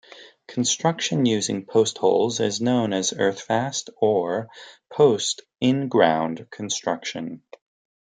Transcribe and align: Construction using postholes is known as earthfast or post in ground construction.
Construction 0.47 1.27
using 1.27 1.63
postholes 1.63 2.39
is 2.43 2.59
known 2.59 2.91
as 2.91 3.13
earthfast 3.13 3.91
or 3.97 4.49
post 4.91 5.43
in 5.59 5.89
ground 5.89 6.47
construction. 6.49 7.43